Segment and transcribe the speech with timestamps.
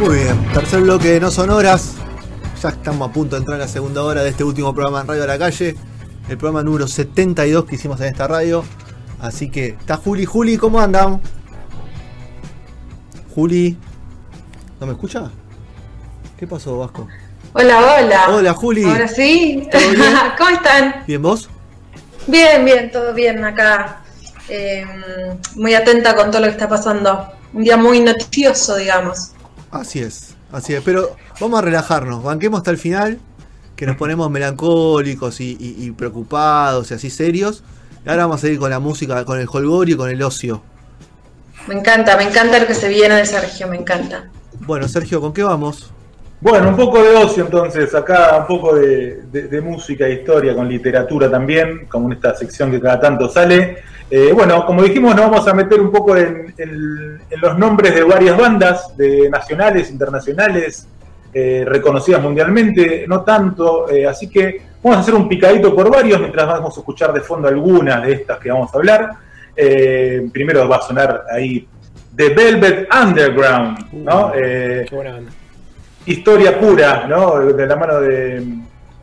[0.00, 1.96] Muy bien, tercer bloque de No Sonoras.
[2.62, 5.06] Ya estamos a punto de entrar en la segunda hora de este último programa en
[5.06, 5.76] Radio a la Calle.
[6.26, 8.64] El programa número 72 que hicimos en esta radio.
[9.20, 10.24] Así que está Juli.
[10.24, 11.20] Juli, ¿cómo andan?
[13.34, 13.76] Juli.
[14.80, 15.30] ¿No me escucha?
[16.38, 17.06] ¿Qué pasó, Vasco?
[17.52, 18.28] Hola, hola.
[18.30, 18.84] Hola, Juli.
[18.84, 19.68] Ahora sí.
[20.38, 21.04] ¿Cómo están?
[21.06, 21.50] ¿Bien vos?
[22.26, 24.00] Bien, bien, todo bien acá.
[24.48, 24.82] Eh,
[25.56, 27.34] muy atenta con todo lo que está pasando.
[27.52, 29.32] Un día muy noticioso, digamos.
[29.70, 30.82] Así es, así es.
[30.82, 33.18] Pero vamos a relajarnos, banquemos hasta el final,
[33.76, 37.62] que nos ponemos melancólicos y, y- y preocupados y así serios.
[38.04, 40.62] Y ahora vamos a ir con la música, con el holgorio y con el ocio.
[41.68, 44.28] Me encanta, me encanta lo que se viene de Sergio, me encanta.
[44.60, 45.90] Bueno, Sergio, ¿con qué vamos?
[46.40, 50.54] Bueno, un poco de ocio entonces, acá un poco de, de- de música e historia
[50.54, 53.76] con literatura también, como en esta sección que cada tanto sale.
[54.10, 57.94] Eh, bueno, como dijimos, nos vamos a meter un poco en, en- en los nombres
[57.94, 60.88] de varias bandas, de nacionales, internacionales,
[61.34, 66.18] eh, reconocidas mundialmente, no tanto, eh, así que vamos a hacer un picadito por varios
[66.20, 69.10] mientras vamos a escuchar de fondo algunas de estas que vamos a hablar.
[70.32, 71.68] Primero va a sonar ahí
[72.16, 74.32] The Velvet Underground, ¿no?
[74.32, 75.30] Qué buena banda.
[76.06, 77.40] Historia pura, ¿no?
[77.40, 78.44] De la mano de,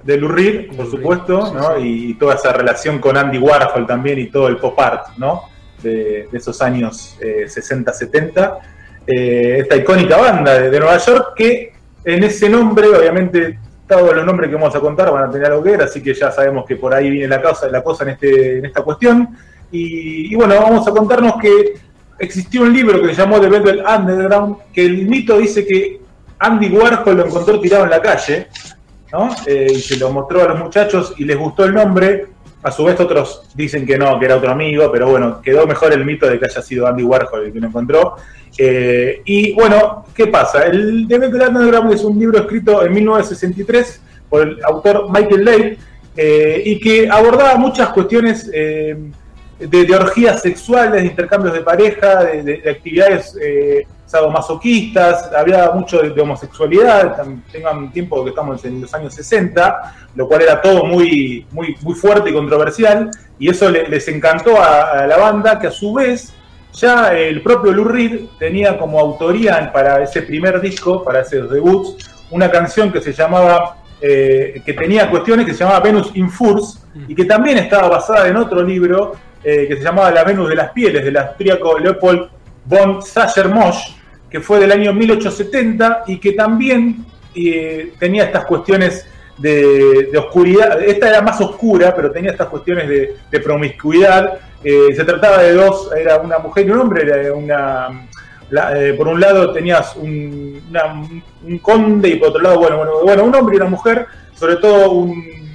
[0.03, 1.77] de por supuesto, ¿no?
[1.79, 5.43] Y, toda esa relación con Andy Warhol también y todo el pop art, ¿no?
[5.81, 8.57] De, de esos años eh, 60-70.
[9.05, 11.73] Eh, esta icónica banda de, de Nueva York que
[12.03, 15.63] en ese nombre, obviamente, todos los nombres que vamos a contar van a tener algo
[15.63, 18.11] que ver, así que ya sabemos que por ahí viene la, causa, la cosa en,
[18.11, 19.29] este, en esta cuestión.
[19.71, 21.75] Y, y bueno, vamos a contarnos que
[22.19, 26.06] existió un libro que se llamó The Velvet Underground, que el mito dice que
[26.39, 28.47] Andy Warhol lo encontró tirado en la calle,
[29.11, 29.29] ¿no?
[29.45, 32.27] Eh, y se lo mostró a los muchachos y les gustó el nombre.
[32.63, 35.93] A su vez otros dicen que no, que era otro amigo, pero bueno, quedó mejor
[35.93, 38.15] el mito de que haya sido Andy Warhol el que lo encontró.
[38.57, 40.63] Eh, y bueno, ¿qué pasa?
[40.63, 45.77] El The Velvet Underground es un libro escrito en 1963 por el autor Michael Lake
[46.15, 48.49] eh, y que abordaba muchas cuestiones
[49.59, 55.99] de, orgías sexuales, de intercambios de pareja, de, de- de actividades eh, sadomasoquistas, había mucho
[55.99, 57.17] de, homosexualidad,
[57.51, 61.93] tengan tiempo que estamos en los años 60, lo cual era todo muy, muy, muy
[61.95, 63.09] fuerte y controversial,
[63.39, 66.33] y eso le- les encantó a, la banda, que a su vez
[66.73, 67.89] ya el propio Lou
[68.37, 71.97] tenía como autoría para ese primer disco, para ese debut,
[72.29, 76.83] una canción que se llamaba, eh, que tenía cuestiones que se llamaba Venus in Furs,
[77.07, 80.55] y que también estaba basada en otro libro eh, que se llamaba La Venus de
[80.55, 82.29] las Pieles, del austríaco Leopold
[82.65, 83.95] von Sacher-Mosch,
[84.29, 87.05] que fue del año 1870 y que también
[87.35, 90.81] eh, tenía estas cuestiones de, oscuridad.
[90.81, 94.39] Esta era más oscura, pero tenía estas cuestiones de, promiscuidad.
[94.63, 98.07] Eh, se trataba de dos, era una mujer y un hombre, era una...
[98.97, 100.61] por un lado tenías un,
[101.45, 104.55] un conde y por otro lado, bueno, bueno, bueno, un hombre y una mujer, sobre
[104.57, 105.46] todo un,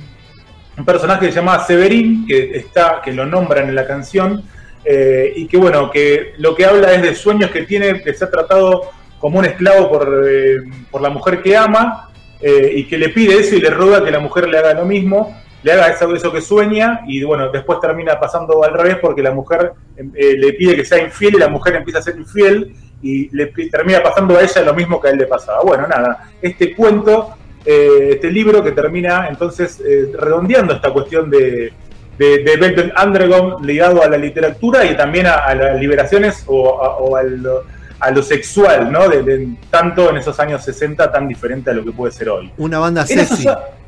[0.77, 4.43] un personaje que se llama Severín, que está, que lo nombran en la canción,
[4.85, 8.31] eh, y que bueno, que lo que habla es de sueños que tiene de ser
[8.31, 10.57] tratado como un esclavo por, eh,
[10.91, 14.11] por la mujer que ama, eh, y que le pide eso y le ruega que
[14.11, 17.79] la mujer le haga lo mismo, le haga eso, eso que sueña, y bueno, después
[17.79, 21.77] termina pasando al revés porque la mujer le pide que sea infiel y la mujer
[21.77, 25.19] empieza a ser infiel, y le termina pasando a ella lo mismo que a él
[25.19, 25.63] le pasaba.
[25.63, 31.73] Bueno, nada, este cuento eh, este libro que termina entonces eh, redondeando esta cuestión de,
[32.19, 36.83] de, de Velvet Underground ligado a la literatura y también a, a las liberaciones o,
[36.83, 37.63] a, o a lo,
[38.01, 39.09] a lo sexual, ¿no?
[39.09, 42.51] De, de- tanto en esos años 60 tan diferente a lo que puede ser hoy.
[42.59, 43.47] Una banda sexy,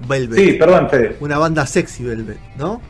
[0.09, 0.38] Velvet.
[0.38, 1.17] Sí, perdón, Fede.
[1.21, 2.81] Una banda sexy, Velvet, ¿no?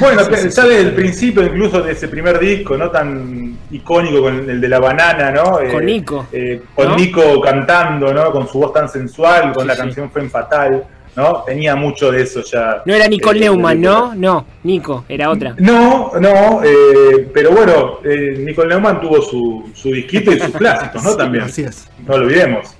[0.00, 2.90] Bueno, desde el principio, incluso de ese primer disco, ¿no?
[2.90, 5.52] Tan icónico con el de la banana, ¿no?
[5.52, 6.26] Con Eh, Nico.
[6.30, 6.96] eh, con ¿no?
[6.96, 8.30] Nico cantando, ¿no?
[8.30, 9.80] Con su voz tan sensual, con Sí, la sí.
[9.80, 10.84] canción Fue Fatal,
[11.16, 11.42] ¿no?
[11.46, 12.82] Tenía mucho de eso ya.
[12.84, 14.14] No era Nicole Eh, Neumann, ¿no?
[14.14, 15.54] No, Nico, era otra.
[15.58, 21.02] No, no, eh, pero bueno, eh, Nicole Neumann tuvo su, su disquito y sus clásicos,
[21.02, 21.16] ¿no?
[21.16, 21.44] También.
[21.44, 21.88] Así es.
[22.06, 22.74] No lo olvidemos.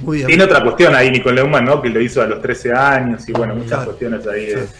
[0.00, 0.26] Muy bien.
[0.26, 1.80] Tiene otra cuestión ahí, Nicole Neumann, ¿no?
[1.80, 3.84] Que lo hizo a los 13 años y bueno, muchas Claro.
[3.86, 4.72] cuestiones ahí de, Sí.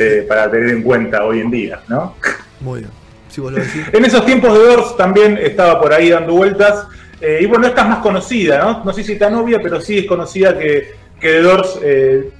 [0.00, 2.16] Eh, para tener en cuenta hoy en día, ¿no?
[2.60, 2.90] Muy bien.
[3.28, 3.86] Si vos lo decís.
[3.92, 6.86] En esos tiempos de Doors también estaba por ahí dando vueltas.
[7.20, 8.82] eh, y bueno, esta es más conocida, ¿no?
[8.84, 12.30] No sé si tan obvia, pero sí es conocida que, que The Doors eh,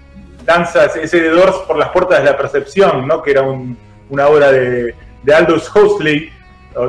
[0.45, 3.23] danza ese The Doors por las puertas de la percepción, ¿no?
[3.23, 3.77] Que era un-
[4.09, 6.31] una obra de, de Aldous Huxley.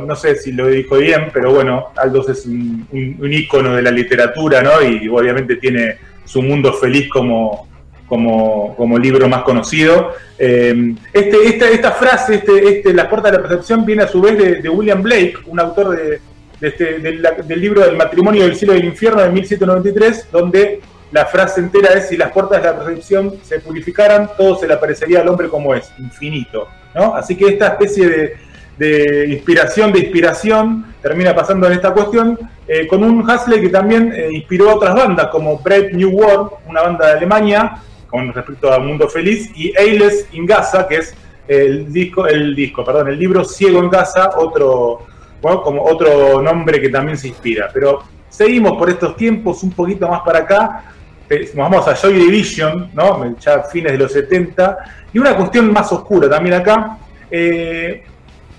[0.07, 3.81] No sé si lo dijo bien, pero bueno, Aldous es un, un, un ícono de
[3.81, 4.81] la literatura, ¿no?
[4.81, 7.67] Y obviamente tiene su mundo feliz como,
[8.11, 10.11] como, como libro más conocido.
[10.37, 14.19] Eh, este, esta, esta frase, este, este, La puerta de la percepción, viene a su
[14.19, 16.19] vez de, de William Blake, un autor de,
[16.59, 20.81] de este- del, del libro del matrimonio del cielo y del infierno de 1793, donde
[21.13, 24.73] la frase entera es, si las puertas de la percepción se purificaran, todo se le
[24.73, 26.67] aparecería al hombre como es, infinito.
[26.93, 27.15] ¿no?
[27.15, 28.33] Así que esta especie de,
[28.77, 32.37] de inspiración de inspiración termina pasando en esta cuestión
[32.67, 36.49] eh, con un Hasley que también eh, inspiró a otras bandas como Brave New World,
[36.67, 37.77] una banda de Alemania
[38.11, 41.15] con respecto a Mundo Feliz y Ailes in Gaza, que es
[41.47, 45.07] el disco, el disco, perdón, el libro Ciego en Gaza, otro,
[45.41, 47.69] bueno, como otro nombre que también se inspira.
[47.73, 50.83] Pero seguimos por estos tiempos un poquito más para acá.
[51.29, 53.37] Eh, Nos vamos a Joy Division, ¿no?
[53.39, 54.77] ya fines de los 70,
[55.13, 56.97] y una cuestión más oscura también acá.
[57.29, 58.03] Eh,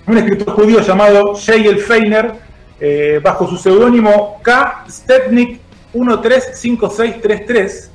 [0.07, 2.33] un escritor judío llamado Yael Feiner,
[2.79, 4.85] eh, bajo su seudónimo K.
[4.89, 5.59] Stepnik
[5.93, 7.92] 135633.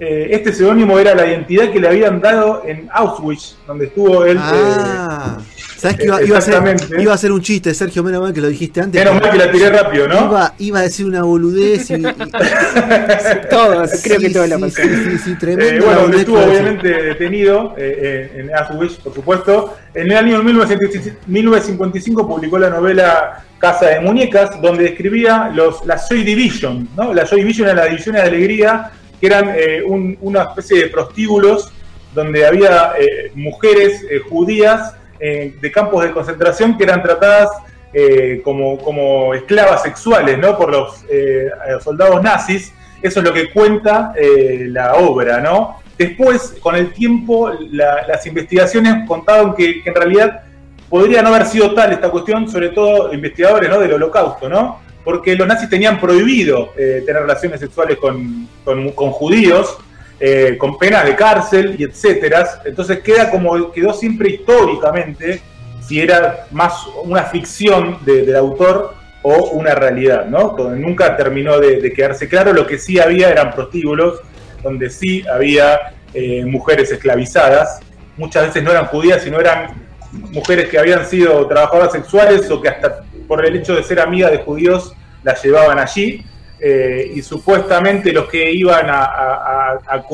[0.00, 4.36] Eh, este seudónimo era la identidad que le habían dado en Auschwitz, donde estuvo él.
[4.40, 5.38] Ah,
[5.76, 7.00] ¿sabes que iba, iba a ser, Exactamente.
[7.02, 8.02] iba a ser un chiste, Sergio?
[8.02, 9.00] Menos mal que lo dijiste antes.
[9.04, 10.26] Menos mal que la tiré rápido, ¿no?
[10.26, 11.94] Iba, iba a decir una boludez y.
[11.94, 12.02] y-
[13.50, 14.90] Todos, creo que sí, todos la sí, pasaron.
[14.96, 15.84] sí, sí, sí, Eh, tremendo.
[15.84, 19.76] bueno, donde estuvo obviamente detenido eh, eh, en Auschwitz, por supuesto.
[19.94, 25.96] En el año 1955 1955 publicó la novela Casa de Muñecas, donde describía los, la
[25.98, 26.88] Joy Division.
[26.96, 27.14] ¿no?
[27.14, 28.90] La Joy Division era la división de alegría,
[29.20, 31.72] que eran eh, un- una especie de prostíbulos
[32.14, 37.48] donde había eh, mujeres eh, judías eh, de campos de concentración que eran tratadas
[37.92, 40.56] eh, como, como esclavas sexuales ¿no?
[40.56, 41.48] por los eh,
[41.82, 42.72] soldados nazis.
[43.02, 44.12] Eso es lo que cuenta
[44.70, 45.78] la obra, ¿no?
[45.98, 50.40] Después, con el tiempo, la- las investigaciones contaban que, que en realidad
[50.88, 53.78] podría no haber sido tal esta cuestión, sobre todo investigadores ¿no?
[53.78, 54.80] del holocausto, ¿no?
[55.04, 59.76] Porque los nazis tenían prohibido eh, tener relaciones sexuales con, con- judíos,
[60.18, 62.62] eh, con penas de cárcel y etcétera.
[62.64, 65.42] Entonces queda como, quedó siempre históricamente
[65.86, 70.56] si era más una ficción de- del autor o una realidad, ¿no?
[70.76, 72.52] Nunca terminó de, de quedarse claro.
[72.52, 74.20] Lo que sí había eran prostíbulos,
[74.62, 77.80] donde sí había eh, mujeres esclavizadas.
[78.16, 82.68] Muchas veces no eran judías, sino eran mujeres que habían sido trabajadoras sexuales o que
[82.68, 86.24] hasta por el hecho de ser amigas de judíos las llevaban allí.
[86.60, 90.04] Eh, y supuestamente los que iban a, a,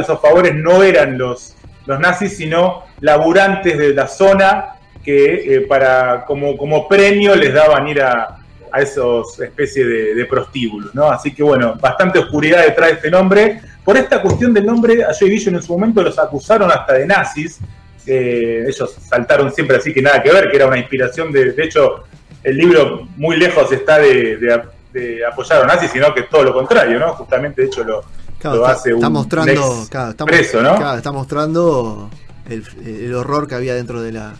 [0.00, 1.54] esos favores no eran los,
[1.86, 8.38] nazis, sino laburantes de la zona que eh, para como, premio les daban ir a,
[8.70, 11.10] a esos especies de, de prostíbulos, ¿no?
[11.10, 13.60] Así que bueno, bastante oscuridad detrás de este nombre.
[13.84, 17.06] Por esta cuestión del nombre, a Joy Division en su momento los acusaron hasta de
[17.06, 17.58] nazis.
[18.06, 21.52] Eh, ellos saltaron siempre así que nada que ver, que era una inspiración de.
[21.52, 22.04] De hecho,
[22.48, 24.62] el libro muy lejos está de, de-
[24.92, 27.12] de apoyar a los nazis, sino que todo lo contrario, ¿no?
[27.14, 28.02] Justamente, de hecho, lo,
[28.38, 30.76] Claro, lo hace está un mostrando, ex claro, está, preso, ¿no?
[30.76, 32.08] claro, está mostrando
[32.48, 34.32] el, el horror que había dentro de la.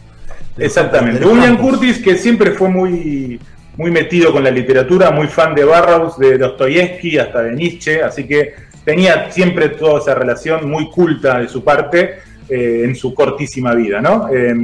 [0.57, 1.25] de Exactamente.
[1.25, 1.79] William campos.
[1.79, 3.39] Curtis, que siempre fue muy,
[3.77, 8.25] muy metido con la literatura, muy fan de Barrows, de Dostoyevsky, hasta de Nietzsche, así
[8.27, 8.55] que
[8.85, 14.01] tenía siempre toda esa relación muy culta de su parte eh, en su cortísima vida,
[14.01, 14.29] ¿no?
[14.33, 14.55] Eh,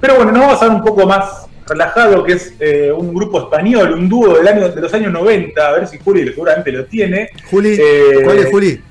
[0.00, 3.40] pero bueno, nos vamos a ver un poco más relajado, que es eh, un grupo
[3.40, 6.84] español, un dúo del año, de los años 90, a ver si Juli seguramente lo
[6.86, 7.30] tiene.
[7.50, 8.82] Juli, Eh, ¿cuál es Juli?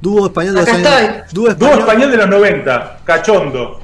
[0.00, 1.10] Dúo español de los Acá años.
[1.26, 1.32] estoy.
[1.32, 1.78] Dúo Dúo español.
[1.80, 3.80] español de los 90, Cachondo.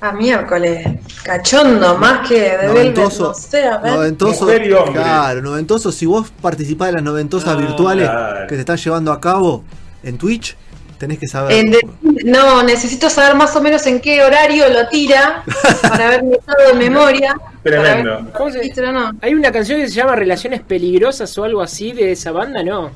[0.00, 0.84] Ah, miércoles.
[1.22, 3.92] Cachondo, más que de Velvet, Noventoso, no sé, a ver.
[3.92, 4.94] noventoso, Mujer y hombre.
[4.94, 5.92] claro, noventoso.
[5.92, 8.46] Si vos participás de las noventosas Ah, virtuales claro.
[8.48, 9.62] que se están llevando a cabo
[10.02, 10.56] en Twitch,
[11.02, 11.52] tenés que saber.
[11.56, 11.80] En de-
[12.24, 15.42] no, necesito saber más o menos en qué horario lo tira
[15.82, 17.34] para verme todo de memoria.
[17.64, 18.10] Tremendo.
[18.12, 19.10] Para ver ¿Cómo se- el título, no.
[19.20, 22.92] Hay una canción que se llama Relaciones Peligrosas o algo así de esa banda, ¿no?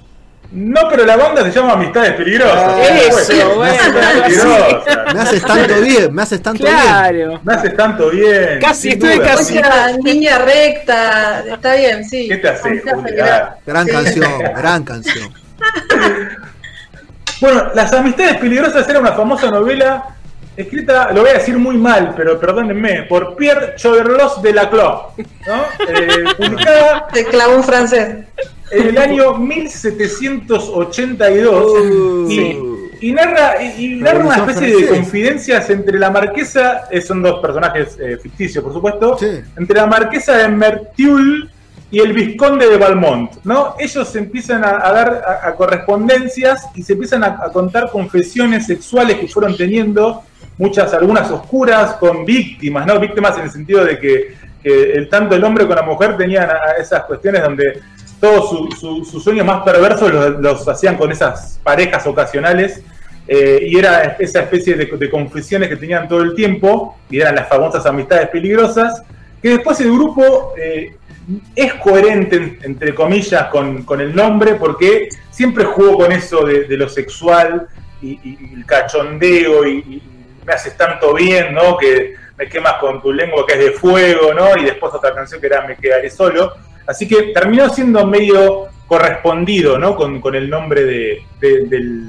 [0.53, 2.57] No, pero la banda se llama Amistades Peligrosas.
[2.57, 3.75] Ah, eso, bueno.
[4.23, 5.15] Peligrosas.
[5.15, 6.77] Me haces tanto bien, me haces tanto bien.
[6.77, 7.41] Claro.
[7.43, 8.61] Me haces tanto bien.
[8.61, 9.27] Casi, estuve duda.
[9.27, 9.59] casi.
[10.05, 12.29] Línea recta, está bien, sí.
[12.29, 12.81] ¿Qué te hace.
[13.67, 13.93] Gran Sí.
[13.93, 15.35] canción, gran canción.
[17.41, 20.07] Bueno, Las Amistades Peligrosas era una famosa novela
[20.57, 25.03] escrita, lo voy a decir muy mal, pero perdónenme, por Pierre Choderlos de la Clos,
[25.47, 25.63] ¿no?
[25.87, 28.25] Eh, publicada Te clavó un francés.
[28.71, 32.31] en el año 1782 Uh.
[32.31, 37.21] y y narra, y, y narra una especie de confidencias entre la marquesa, eh, son
[37.23, 39.43] dos personajes eh, ficticios por supuesto, Sí.
[39.59, 41.51] entre la marquesa de Mertiul
[41.91, 43.77] y el vizconde de Valmont, ¿no?
[43.79, 49.29] Ellos se empiezan a, dar a, correspondencias y se empiezan a, contar confesiones sexuales que
[49.29, 50.23] fueron teniendo,
[50.59, 52.99] muchas, algunas oscuras, con víctimas, ¿no?
[52.99, 56.49] Víctimas en el sentido de que, el, tanto el hombre como la mujer tenían
[56.81, 57.81] esas cuestiones donde
[58.21, 62.83] todos su- su- sus sueños más perversos los, hacían con esas parejas ocasionales.
[63.29, 67.35] eh, y era esa especie de, de confesiones que tenían todo el tiempo, y eran
[67.37, 69.03] las famosas amistades peligrosas,
[69.43, 70.97] que después el grupo eh,
[71.55, 76.67] es coherente, en- entre comillas, con, con el nombre, porque siempre jugó con eso de,
[76.77, 77.67] lo sexual
[78.01, 80.03] y, el cachondeo y,
[80.47, 81.77] me haces tanto bien, ¿no?
[81.77, 84.57] Que me quemas con tu lengua que es de fuego, ¿no?
[84.57, 86.53] Y después otra canción que era Me quedaré solo.
[86.87, 89.97] Así que terminó siendo medio correspondido, ¿no?
[89.97, 92.09] Con, con el nombre de- del,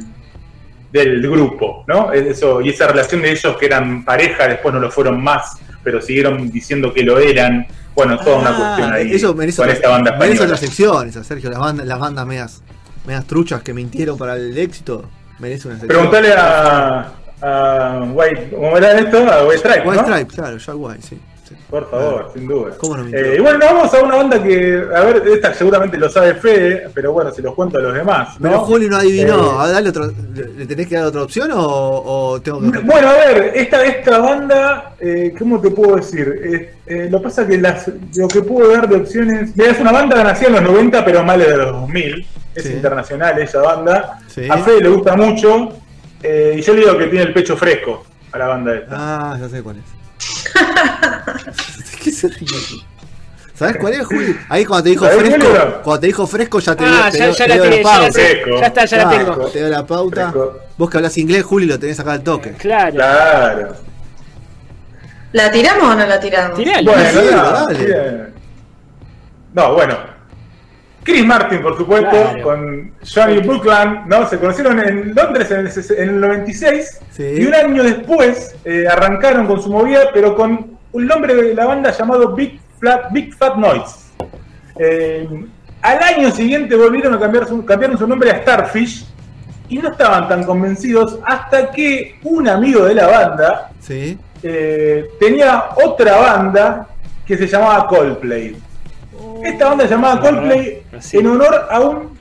[0.91, 2.13] del grupo, ¿no?
[2.13, 5.99] Eso, y esa relación de ellos que eran pareja, después no lo fueron más, pero
[6.01, 7.65] siguieron diciendo que lo eran.
[7.97, 11.09] Bueno, toda una Ah, cuestión ahí eso merece, con otra- esta banda merece otra sección,
[11.09, 11.49] esa, Sergio.
[11.49, 12.61] Las bandas, las bandas medias,
[13.07, 15.03] medias truchas que mintieron para el éxito.
[15.39, 15.87] Merece una sección.
[16.09, 17.11] Preguntale a,
[17.41, 19.17] a White, ¿cómo era esto?
[19.17, 20.07] A White Stripes, White ¿no?
[20.07, 21.19] Stripes, claro, Jack White, sí.
[21.69, 22.71] Por favor, sin duda.
[22.77, 23.07] ¿Cómo no?
[23.17, 26.89] Eh, y bueno, vamos a una banda que, a ver, esta seguramente lo sabe Fede,
[26.93, 28.39] pero bueno, se los cuento a los demás.
[28.39, 28.49] ¿no?
[28.49, 29.35] Pero Juli no adivinó.
[29.35, 30.11] Eh, A ver, dale otro,
[30.57, 32.79] ¿Le tenés que dar otra opción o, o tengo que.?
[32.79, 36.41] Bueno, a ver, esta, esta banda, eh, ¿cómo te puedo decir?
[36.43, 39.51] Eh, eh, lo que pasa que las, lo que puedo dar de opciones.
[39.57, 42.27] Es una banda que nació en los 90, pero mal de los 2000.
[42.55, 42.73] Es Sí.
[42.73, 44.19] internacional esa banda.
[44.27, 44.47] Sí.
[44.49, 45.69] A Fede le gusta mucho.
[46.23, 48.87] eh, y yo le digo que tiene el pecho fresco a la banda esta.
[48.91, 49.83] Ah, ya sé cuál es.
[52.03, 52.47] ¿Qué se ríe?
[53.53, 54.37] ¿Sabés cuál es, Juli?
[54.49, 57.17] Ahí cuando te dijo ¿Sabés fresco, cuando te dijo fresco ya te Ah, dio- te
[57.17, 58.11] ya, dio- ya te la dio tenés, ya la pauta.
[58.11, 58.21] sé.
[58.27, 58.59] Fresco.
[58.59, 59.35] Ya está, ya la Ah, tengo.
[59.47, 60.31] Te dio la pauta.
[60.31, 60.59] Fresco.
[60.77, 62.51] Vos que hablas inglés, Juli, lo tenés acá al toque.
[62.51, 62.93] Claro.
[62.93, 63.75] Claro.
[65.31, 66.57] ¿La tiramos o no la tiramos?
[66.57, 66.91] Tiralo.
[66.91, 68.27] Bueno, Sí, no, dale.
[69.53, 70.16] No, bueno.
[71.07, 72.43] Chris Martin, por supuesto, Claro.
[72.43, 74.27] con Johnny Buckland, ¿no?
[74.27, 77.23] Se conocieron en Londres en el, ses- en el 96 Sí.
[77.37, 81.65] y un año después eh, arrancaron con su movida, pero con un nombre de la
[81.65, 83.95] banda llamado Big, Flat, Big Fat Noise.
[84.79, 85.29] Eh,
[85.81, 89.05] al año siguiente volvieron a cambiar su, cambiaron su nombre a Starfish
[89.69, 94.17] y no estaban tan convencidos hasta que un amigo de la banda Sí.
[94.43, 96.87] eh, tenía otra banda
[97.25, 98.57] que se llamaba Coldplay.
[99.43, 101.17] Esta banda se llamaba Coldplay Así.
[101.17, 102.17] en honor a un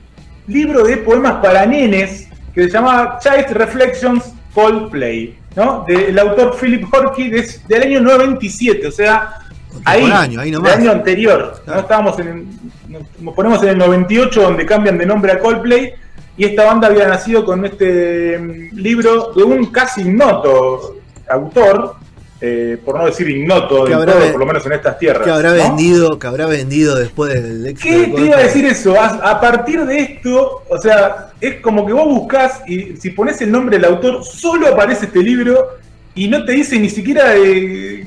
[0.47, 5.83] libro de poemas para nenes que se llamaba Child Reflections Coldplay, ¿no?
[5.87, 9.35] Del autor Philip Horky des- del año 97, o sea,
[9.85, 10.71] ahí, Contemporáneo, ahí nomás.
[10.71, 11.61] del año anterior.
[11.63, 11.75] Claro.
[11.75, 11.81] ¿no?
[11.81, 15.93] Estábamos en el- nos ponemos en el 98 donde cambian de nombre a Coldplay
[16.37, 20.95] y esta banda había nacido con este mm, libro de un casi ignoto
[21.29, 21.95] autor,
[22.39, 25.23] eh, por no decir ignoto del habrá todo, por lo menos en estas tierras.
[25.23, 25.55] Que habrá ¿no?
[25.55, 27.89] vendido, que habrá vendido después del éxito.
[27.89, 28.99] ¿Qué de te iba a decir eso?
[28.99, 33.41] A, a partir de esto, o sea, es como que vos buscás y si pones
[33.41, 35.77] el nombre del autor, solo aparece este libro
[36.13, 38.05] y no te dice ni siquiera eh,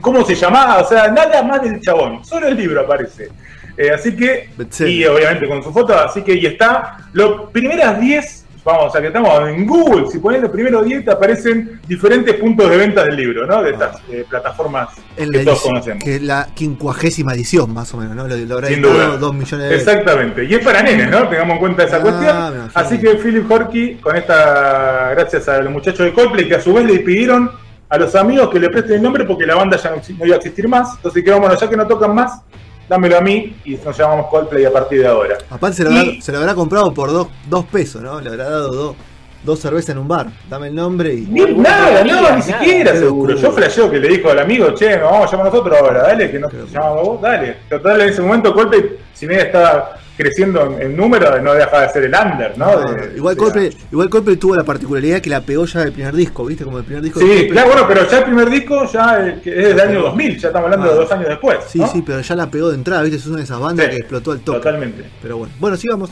[0.00, 3.28] cómo se llamaba, o sea, nada más del chabón, solo el libro aparece.
[3.76, 4.50] Eh, así que,
[4.86, 9.00] y obviamente con su foto, así que y está, las primeras 10, vamos, o sea
[9.00, 13.04] que estamos en Google, si pones los primeros 10 te aparecen diferentes puntos de venta
[13.04, 13.62] del libro, ¿no?
[13.62, 16.04] De estas eh, plataformas En que todos edición, conocemos.
[16.04, 18.28] que es la quincuagésima edición, más o menos, ¿no?
[18.28, 19.16] Lo, lo habrá Sin duda.
[19.16, 19.76] dos millones de.
[19.76, 20.44] Exactamente.
[20.44, 21.28] Y es para nenes, ¿no?
[21.28, 22.70] Tengamos en cuenta esa Ah, cuestión.
[22.74, 26.72] Así que Philip Horky, con esta, gracias a los muchachos de Coldplay, que a su
[26.72, 27.50] vez le pidieron
[27.88, 30.34] a los amigos que le presten el nombre porque la banda ya no, no iba
[30.36, 30.94] a existir más.
[30.96, 32.40] Entonces, que vámonos, ya que no tocan más,
[32.88, 35.38] dámelo a mí y nos llamamos Coldplay a partir de ahora.
[35.50, 38.20] Aparte se lo, habrá, se lo habrá comprado por dos, dos pesos, ¿no?
[38.20, 38.96] Le habrá dado dos,
[39.44, 40.26] dos cervezas en un bar.
[40.48, 41.20] Dame el nombre y.
[41.22, 42.42] Ni, nada, no, ni nada.
[42.42, 43.34] siquiera seguro.
[43.36, 46.30] Yo flasheo que le dijo al amigo, che, nos vamos a llamar nosotros ahora, dale,
[46.30, 46.64] que no locura.
[46.72, 47.56] llamamos vos, dale.
[47.68, 52.04] Total, en ese momento Coldplay, si bien estaba creciendo en, número, no deja de ser
[52.04, 52.66] el under, ¿no?
[52.80, 55.92] No, De- igual, de- Coldplay, igual Coldplay tuvo la particularidad que la pegó ya del
[55.92, 56.64] primer disco, ¿viste?
[56.64, 57.50] Como el primer disco de Sí, Coldplay.
[57.50, 60.66] claro, bueno, pero ya el primer disco ya eh, es del año 2000, ya estamos
[60.66, 60.92] hablando Ah.
[60.92, 61.58] de dos años después.
[61.66, 61.88] Sí, ¿no?
[61.88, 63.16] sí, pero ya la pegó de entrada, ¿viste?
[63.16, 64.58] Es una de esas bandas Sí, que explotó el toque.
[64.58, 65.04] Totalmente.
[65.22, 66.10] Pero bueno, bueno, sigamos.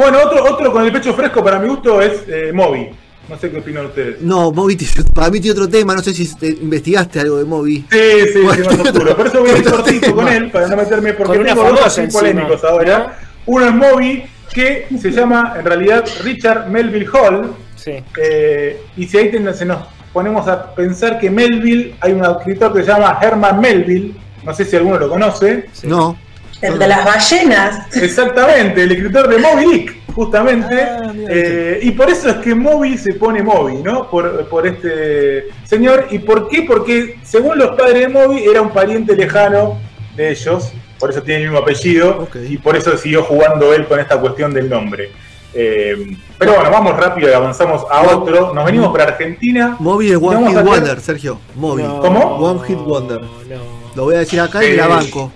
[0.00, 2.88] Bueno, otro, otro con el pecho fresco para mi gusto es eh, Moby.
[3.28, 4.20] No sé qué opinan ustedes.
[4.22, 4.76] No, Moby,
[5.14, 7.84] para mí tiene otro tema, no sé si te- investigaste algo de Moby.
[7.90, 9.16] Sí, sí, sí, más oscuro.
[9.16, 11.86] Por eso voy a ir cortito con él, para no meterme, porque Con tengo dos
[11.86, 13.18] así polémicos ahora.
[13.46, 17.54] Uno es Moby, que se llama en realidad Richard Melville Hall.
[17.76, 17.92] Sí.
[18.20, 22.72] eh, y si ahí ten- se nos ponemos a pensar que Melville, hay un escritor
[22.72, 25.66] que se llama Herman Melville, no sé si alguno lo conoce.
[25.84, 26.18] No.
[26.62, 27.96] El de las ballenas.
[27.96, 29.96] Exactamente, el escritor de Moby Dick.
[30.14, 30.82] justamente.
[30.82, 34.10] Ah, eh, y por eso es que Moby se pone Moby, ¿no?
[34.10, 36.06] Por, por este señor.
[36.10, 36.62] ¿Y por qué?
[36.62, 39.78] Porque según los padres de Moby era un pariente lejano
[40.16, 43.98] de ellos, por eso tiene el mismo apellido, y por eso siguió jugando él con
[44.00, 45.10] esta cuestión del nombre.
[45.54, 48.52] Eh, pero bueno, vamos rápido y avanzamos a otro.
[48.54, 49.76] Nos venimos para Argentina.
[49.80, 51.40] Moby es One Hit hacer- Wonder, Sergio.
[51.56, 51.82] Moby.
[51.82, 52.20] No, ¿Cómo?
[52.36, 53.20] One Hit Wonder.
[53.22, 53.80] No.
[53.96, 55.32] Lo voy a decir acá y la banco.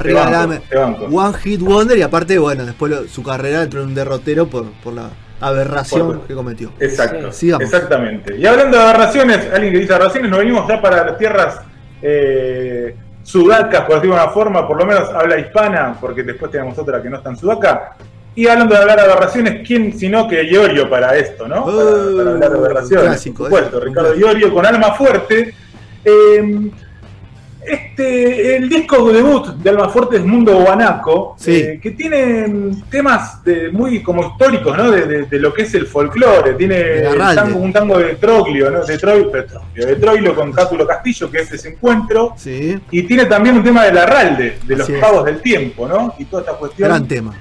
[0.00, 0.86] Arriba de la.
[1.10, 4.66] One Hit Wonder y aparte, bueno, después lo- su carrera entró en un derrotero por,
[4.82, 6.72] por la aberración Por- que cometió.
[6.80, 7.64] Exacto, sigamos.
[7.64, 8.36] exactamente.
[8.36, 11.60] Y hablando de aberraciones, alguien que dice aberraciones, nos venimos ya para las tierras
[12.02, 16.78] eh, sudacas, por decirlo de alguna forma, por lo menos habla hispana, porque después tenemos
[16.78, 17.96] otra que no está en sudaca.
[18.34, 21.64] Y hablando de hablar de aberraciones, ¿quién sino que Iorio para esto, no?
[21.64, 23.78] Para, Uh, para hablar de aberraciones, clásico, por supuesto.
[23.78, 24.14] un Ricardo.
[24.14, 25.54] Iorio con Alma Fuerte.
[26.04, 26.70] Eh,
[27.66, 31.56] este, el disco debut de Alma Fuerte es Mundo Guanaco, Sí.
[31.56, 34.90] eh, que tiene temas de- muy como históricos, ¿no?
[34.90, 36.54] De, de- de lo que es el folclore.
[36.54, 38.84] Tiene un tango, un tango de Troglio, ¿no?
[38.84, 39.30] De, Troi-
[39.74, 42.32] de Troilo con Cátulo Castillo, que es ese encuentro.
[42.36, 46.14] Sí, Y tiene también un tema de la Ralde, de los pavos del tiempo, ¿no?
[46.18, 46.88] Y toda esta cuestión.
[46.88, 47.34] gran tema.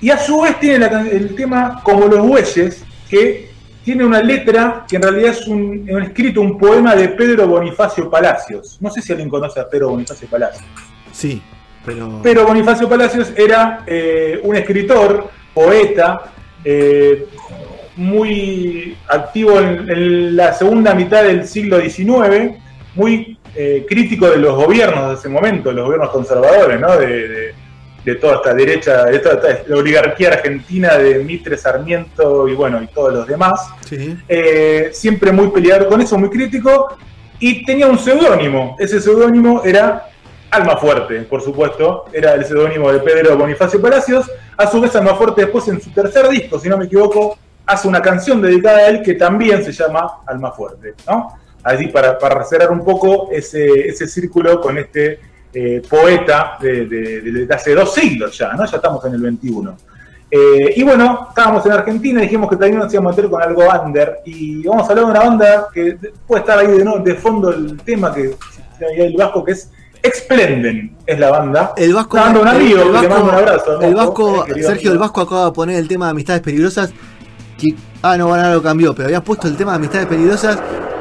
[0.00, 3.51] Y a su vez tiene la el tema Como los bueyes, que
[3.84, 8.08] tiene una letra que en realidad es un, un escrito, un poema de Pedro Bonifacio
[8.10, 8.78] Palacios.
[8.80, 10.64] No sé si alguien conoce a Pedro Bonifacio Palacios.
[11.12, 11.42] Sí,
[11.84, 12.20] pero.
[12.22, 16.32] Pero Bonifacio Palacios era eh, un escritor, poeta,
[16.64, 17.26] eh,
[17.96, 22.52] muy activo en, en la segunda mitad del siglo XIX,
[22.94, 26.96] muy eh, crítico de los gobiernos de ese momento, los gobiernos conservadores, ¿no?
[26.96, 27.61] De, de-
[28.04, 32.82] de toda esta derecha, de toda esta la oligarquía argentina de Mitre, Sarmiento y bueno,
[32.82, 33.68] y todos los demás.
[33.88, 36.96] Sí, Eh, siempre muy peleador con eso, muy crítico,
[37.38, 38.76] y tenía un seudónimo.
[38.78, 40.08] Ese seudónimo era
[40.50, 44.30] Alma Fuerte, por supuesto, era el seudónimo de Pedro Bonifacio Palacios.
[44.56, 47.88] A su vez, Alma Fuerte después en su tercer disco, si no me equivoco, hace
[47.88, 51.38] una canción dedicada a él que también se llama Alma Fuerte, ¿no?
[51.62, 55.20] Así para, para cerrar un poco ese, ese círculo con este
[55.54, 58.64] eh, poeta de, de- de- de hace dos siglos ya, ¿no?
[58.64, 59.76] Ya estamos en el 21.
[60.30, 63.62] Eh, y bueno, estábamos en Argentina, dijimos que también nos íbamos a meter con algo
[63.84, 64.20] under.
[64.24, 67.50] Y vamos a hablar de una banda que puede estar ahí de, no- de fondo
[67.50, 68.34] el tema que
[68.98, 69.70] el Vasco, que es
[70.04, 71.74] Explenden, es la banda.
[71.76, 72.16] El Vasco.
[72.16, 73.80] Está dando un amigo, el que le mando un abrazo.
[73.80, 74.92] el Vasco, Vasco- eh, Sergio, amigo.
[74.92, 76.92] el Vasco acaba de poner el tema de amistades peligrosas.
[77.58, 80.58] que- ah, no, ahora lo cambió, pero había puesto el tema de amistades peligrosas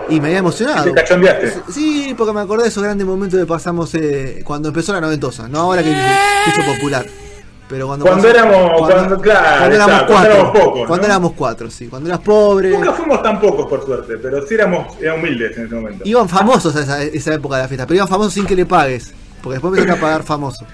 [0.09, 0.83] y me había emocionado.
[0.83, 1.53] Te cachondeaste.
[1.71, 5.47] Sí, porque me acordé de esos grandes momentos que pasamos eh, cuando empezó la noventosa,
[5.47, 7.05] no ahora que hizo popular.
[7.69, 11.13] Pero cuando, Cuando pasó- éramos- cuando- claro, cuando éramos cuando cuatro, éramos pocos, cuando ¿no?
[11.13, 14.87] éramos cuatro, sí, cuando eras pobre, Nunca fuimos tan pocos, por suerte, pero sí éramos
[14.99, 16.01] era humildes en ese momento.
[16.03, 18.65] iban famosos a esa, esa época de la fiesta, pero iban famosos sin que le
[18.65, 20.67] pagues, porque después empezaron a pagar famosos.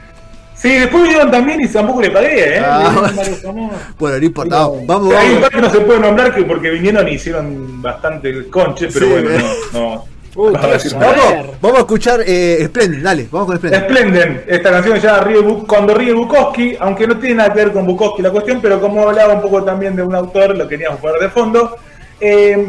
[0.60, 2.62] Sí, después vinieron también y tampoco le pagué, ¿eh?
[2.66, 3.12] Ah,
[4.00, 4.18] bueno.
[4.18, 5.14] no importa, vamos, vamos.
[5.14, 8.88] Hay un par que no se puede nombrar que porque vinieron y hicieron bastante conche,
[8.92, 9.44] pero Sí, bueno, eh.
[9.74, 10.06] no,
[10.38, 10.94] Vamos.
[10.94, 13.80] Vamos, vamos a escuchar eh, Splendid, dale, vamos con Splendid.
[13.80, 17.88] Esplenden, esta canción llama Ríe Cuando ríe Bukowski, aunque no tiene nada que ver con
[17.88, 21.20] Bukowski la cuestión, pero como hablaba un poco también de un autor, lo queríamos poner
[21.22, 21.78] de fondo.
[22.20, 22.68] Eh,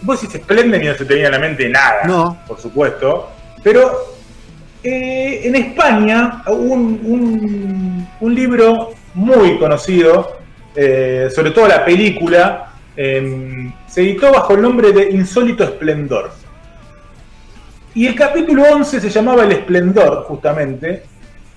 [0.00, 2.38] vos decís Splenden y no se te viene a la mente nada, No.
[2.48, 3.28] por supuesto,
[3.62, 4.14] pero
[4.82, 10.38] eh, en España un, un- libro muy conocido,
[10.74, 16.30] eh, sobre todo la película, eh, se editó bajo el nombre de Insólito Esplendor.
[17.94, 21.02] Y el capítulo 11 se llamaba El Esplendor, justamente,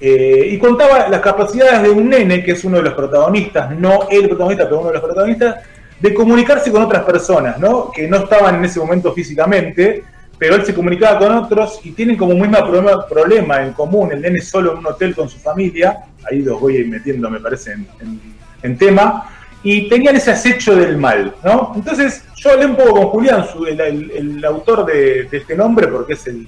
[0.01, 4.07] eh, y contaba las capacidades de un nene, que es uno de los protagonistas, no
[4.09, 5.55] el protagonista, pero uno de los protagonistas,
[5.99, 7.89] de comunicarse con otras personas, ¿no?
[7.91, 10.03] Que no estaban en ese momento físicamente,
[10.37, 14.21] pero él se comunicaba con otros y tienen como mismo problema, problema en común, el
[14.21, 17.39] nene solo en un hotel con su familia, ahí los voy a ir metiendo, me
[17.39, 17.75] parece,
[18.61, 19.29] en, tema,
[19.61, 21.73] y tenían ese acecho del mal, ¿no?
[21.75, 26.47] Entonces, yo hablé un poco con Julián, el, autor de, este nombre, porque es el,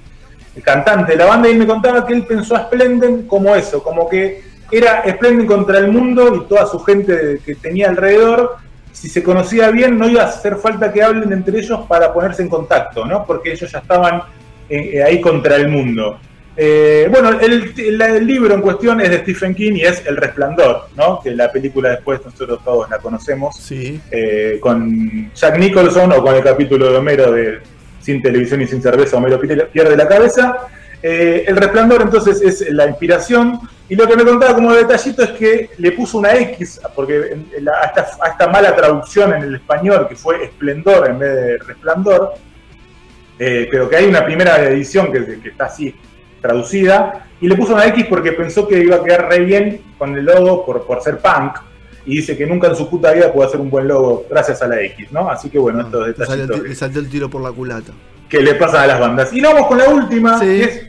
[0.54, 3.82] el cantante de la banda, y me contaba que él pensó a Splendid como eso,
[3.82, 8.56] como que era Splendid contra el mundo y toda su gente que tenía alrededor.
[8.96, 12.42] Si se conocía bien, no iba a hacer falta que hablen entre ellos para ponerse
[12.42, 13.26] en contacto, ¿no?
[13.26, 14.22] Porque ellos ya estaban
[14.70, 16.18] eh, eh, ahí contra el mundo.
[16.56, 20.16] Eh, bueno, el, el- el libro en cuestión es de Stephen King y es El
[20.16, 21.20] Resplandor, ¿no?
[21.22, 26.34] Que la película después nosotros todos la conocemos Sí, eh, con Jack Nicholson o con
[26.34, 27.58] el capítulo de Homero de
[28.00, 30.56] Sin televisión y sin cerveza, Homero pierde la cabeza.
[31.02, 35.70] El resplandor entonces es la inspiración y lo que me contaba como detallito es que
[35.78, 40.06] le puso una X, porque la- a, esta, a esta mala traducción en el español
[40.08, 42.34] que fue esplendor en vez de resplandor,
[43.38, 45.94] eh, pero que hay una primera edición que, que está así
[46.40, 50.16] traducida, y le puso una X porque pensó que iba a quedar re bien con
[50.16, 51.56] el logo por, por ser punk.
[52.06, 54.68] y dice que nunca en su puta vida puede hacer un buen logo gracias a
[54.68, 55.28] la X, ¿no?
[55.28, 57.92] Así que bueno, estos salió el detallitos le saltó el tiro por la culata.
[58.28, 59.32] que le pasan a las bandas.
[59.32, 60.46] Y vamos con la última, Sí.
[60.46, 60.86] que es,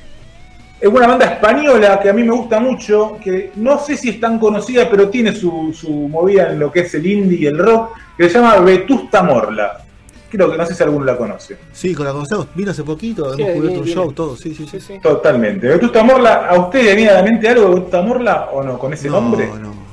[0.80, 4.20] es una banda española que a mí me gusta mucho, que no sé si es
[4.20, 7.58] tan conocida, pero tiene su, su movida en lo que es el indie y el
[7.58, 9.84] rock, que se llama Vetusta Morla.
[10.30, 11.58] Creo que no sé si alguno la conoce.
[11.72, 12.48] Sí, con la conocemos.
[12.54, 14.36] Vino hace poquito, Sí, hemos cubierto viene, un show, todo.
[14.36, 14.80] Sí, sí, sí.
[14.80, 15.00] Sí, sí.
[15.02, 15.68] Totalmente.
[15.68, 18.78] Vetusta Morla, ¿a usted le viene a la mente algo de Vetusta Morla o no?
[18.78, 19.48] ¿Con ese no, nombre?
[19.48, 19.88] no, no.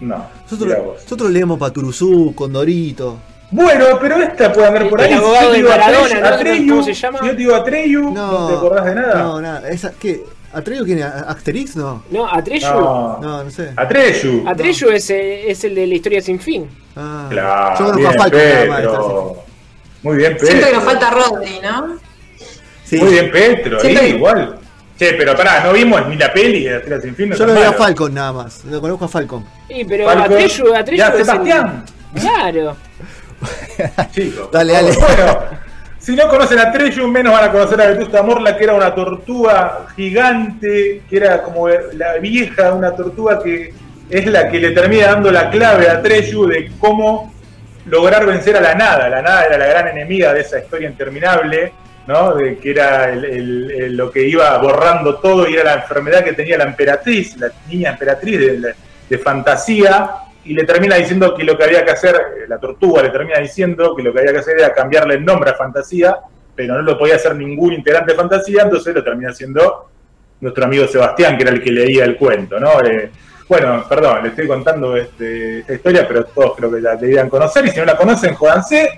[0.00, 0.26] No.
[0.50, 3.18] Nosotros, nosotros leemos Paturuzú, Condorito.
[3.52, 5.20] Bueno, pero esta puede andar por El ahí.
[5.20, 6.26] yo digo Maradona, Atreyu- ¿no?
[6.28, 7.18] Atreyu, ¿Cómo se llama?
[7.20, 9.14] Si yo te digo Atreyu, No, ¿no te acordás de nada?
[9.22, 9.68] No, nada.
[9.68, 10.22] Esa, ¿Qué?
[10.54, 11.04] ¿Atreyu quién es?
[11.04, 11.76] ¿Asterix?
[11.76, 12.02] No.
[12.10, 12.66] No, Atreyu.
[12.66, 13.18] No.
[13.20, 13.70] No, no sé.
[13.76, 14.44] Atreyu.
[14.48, 16.68] Atreyu es, eh, es el de la historia sin fin.
[16.96, 19.32] Ah, Claro, yo conozco bien, a Falcon nada.
[20.02, 20.46] Muy bien, Petro.
[20.48, 21.96] Siento que nos falta Rodri, ¿no?
[22.84, 22.96] Sí.
[22.96, 24.58] Muy bien, Petro, ahí que- igual.
[24.98, 27.28] Che, pero pará, no vimos ni la peli de Estrella sin fin.
[27.30, 27.72] no Yo lo veo a.
[27.72, 28.64] Falcon nada más.
[28.66, 29.44] Lo conozco a Falcon.
[29.68, 30.24] Sí, pero Falcon.
[30.24, 31.84] Atreyu, Atreyu Ya, es el- Sebastián.
[32.14, 32.76] Claro.
[34.12, 34.50] Chicos.
[34.50, 34.92] Dale, dale.
[34.92, 35.38] Bueno,
[35.98, 38.94] si no conocen a Treyu, menos van a conocer a Vetusta Morla, que era una
[38.94, 43.72] tortuga gigante, que era como la vieja, una tortuga que
[44.10, 47.32] es la que le termina dando la clave a Treyu de cómo
[47.86, 49.08] lograr vencer a la nada.
[49.08, 51.72] La nada era la gran enemiga de esa historia interminable,
[52.06, 52.34] ¿no?
[52.34, 56.22] De que era el- el- el- lo que iba borrando todo y era la enfermedad
[56.24, 58.40] que tenía la emperatriz, la niña emperatriz
[59.08, 60.10] de fantasía,
[60.44, 63.38] y le termina diciendo que lo que había que hacer, eh, la tortuga le termina
[63.38, 66.16] diciendo que lo que había que hacer era cambiarle el nombre a fantasía,
[66.54, 69.88] pero no lo podía hacer ningún integrante de fantasía, entonces lo termina haciendo
[70.40, 72.80] nuestro amigo Sebastián, que era el que leía el cuento, ¿no?
[72.82, 73.10] Eh,
[73.48, 77.64] bueno, perdón, le estoy contando este- esta historia, pero todos creo que la debían conocer,
[77.66, 78.88] y si no la conocen, jódanse.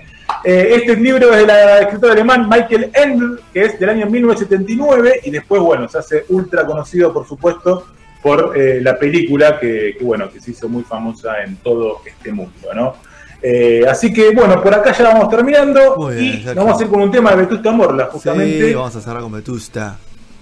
[0.43, 5.21] Eh, este libro es de la escritora alemán Michael Ende, que es del año 1979,
[5.23, 7.85] y después, bueno, se hace ultra conocido, por supuesto,
[8.25, 12.31] por eh, la película que, que, bueno, que se hizo muy famosa en todo este
[12.31, 12.95] mundo, ¿no?
[13.39, 16.55] Eh, así que, bueno, por acá ya vamos terminando, Muy bien, y Sergio.
[16.65, 19.31] vamos a ir con un tema de Vetusta Morla, justamente Sí, vamos a cerrar con
[19.31, 19.97] Vetusta.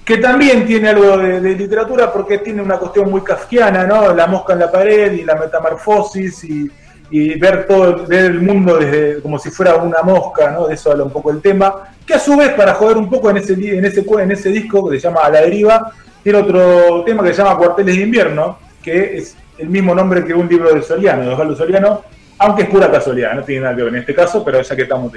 [0.05, 4.13] que también tiene algo de, de literatura porque tiene una cuestión muy kafkiana, ¿no?
[4.13, 6.71] La mosca en la pared y la metamorfosis y,
[7.13, 10.65] y ver todo, ver el mundo desde como si fuera una mosca, ¿no?
[10.65, 11.89] De eso habla un poco el tema.
[12.07, 14.89] Que a su vez, para joder un poco en ese, en ese, en ese disco
[14.89, 15.91] que se llama A la deriva,
[16.23, 20.33] tiene otro tema que se llama Cuarteles de invierno, que es el mismo nombre que
[20.33, 22.01] un libro de Soriano, de Osvaldo Soriano,
[22.39, 24.81] aunque es pura casualidad, no tiene nada que ver en este caso, pero ya que
[24.81, 25.11] estamos.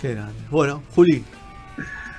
[0.00, 0.34] Qué grande.
[0.52, 1.24] Bueno, Juli.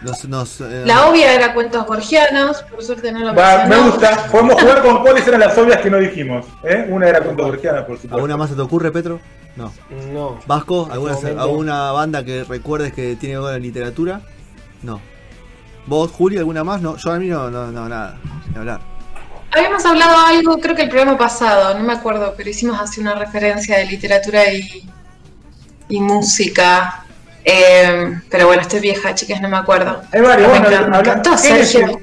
[0.05, 4.27] Nos, nos, eh, La obvia era cuentos borgianos, por suerte no lo Va, me gusta.
[4.31, 6.45] Podemos jugar con cuáles eran las obvias que no dijimos.
[6.63, 6.85] ¿eh?
[6.89, 8.15] Una era con Borgiana, por supuesto.
[8.15, 9.19] ¿Alguna más se te ocurre, Petro?
[9.55, 9.73] No.
[10.13, 10.39] No.
[10.45, 10.87] ¿Vasco?
[10.91, 11.31] ¿Alguna, este.
[11.31, 14.21] ¿Alguna banda que recuerdes que tiene algo de literatura?
[14.83, 15.01] No.
[15.87, 16.81] ¿Vos, Juli, alguna más?
[16.81, 18.19] No, yo a mí no, no, no nada.
[18.51, 18.81] Ni hablar.
[19.51, 23.15] Habíamos hablado algo, creo que el programa pasado, no me acuerdo, pero hicimos así una
[23.15, 24.87] referencia de literatura y,
[25.89, 27.04] y música.
[27.45, 30.01] Eh, pero bueno, estoy vieja, chicas, no me acuerdo.
[30.11, 30.51] Hay varios.
[30.51, 31.71] Me Bueno, me habla- encantó, Génesis.
[31.71, 31.99] Sergio.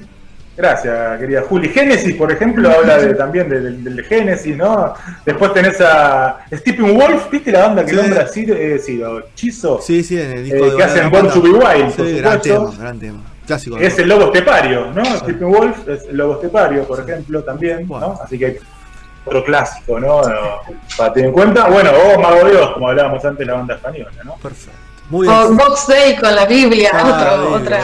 [0.55, 1.67] Gracias, querida Juli.
[1.69, 4.93] Génesis, por ejemplo, habla de- también de- del, del Génesis, ¿no?
[5.25, 7.95] Después tenés a Stephen Wolf, ¿viste la banda que Sí.
[7.97, 9.81] nombra Ciro, eh, Ciro, Chizo?
[9.81, 12.11] Sí, sí, en el disco Eh, de que hacen Born to Be Wild, Sí, por
[12.21, 13.19] gran tema, gran tema.
[13.47, 13.77] Clásico.
[13.77, 15.03] Es el lobo estepario, ¿no?
[15.03, 18.07] Stephen Wolf es el lobo estepario, por ejemplo, también, Bueno.
[18.13, 18.19] ¿no?
[18.23, 18.57] Así que hay
[19.25, 20.21] otro clásico, ¿no?
[20.95, 21.67] Para tener en cuenta.
[21.67, 24.35] Bueno, o Mago Dios, como hablábamos antes, la banda española, ¿no?
[24.35, 24.77] Perfecto.
[25.13, 25.39] Muy bien.
[25.39, 27.79] O Box Day con la Biblia, Ah, otro, otra.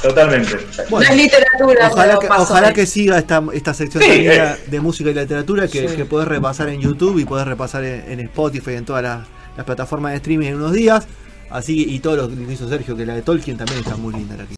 [0.00, 0.56] Totalmente.
[0.88, 4.54] Bueno, no es literatura, Ojalá que, ojalá siga esta, esta sección Sí, eh.
[4.68, 5.96] de música y literatura que, Sí.
[5.96, 9.26] que podés repasar en YouTube y podés repasar en, en Spotify y en todas las,
[9.56, 11.08] las plataformas de streaming en unos días.
[11.50, 14.36] Así y todo lo que hizo Sergio, que la de Tolkien también está muy linda.
[14.36, 14.54] La que